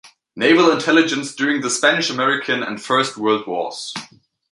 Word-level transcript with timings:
Naval 0.35 0.71
Intelligence 0.71 1.35
during 1.35 1.61
the 1.61 1.69
Spanish-American 1.69 2.63
and 2.63 2.81
First 2.81 3.17
World 3.17 3.45
Wars. 3.45 3.93